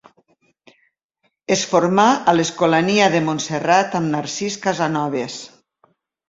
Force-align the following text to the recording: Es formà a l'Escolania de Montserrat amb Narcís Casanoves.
Es 1.55 1.65
formà 1.73 2.05
a 2.33 2.35
l'Escolania 2.37 3.11
de 3.17 3.21
Montserrat 3.27 3.95
amb 4.01 4.11
Narcís 4.15 4.57
Casanoves. 4.65 5.39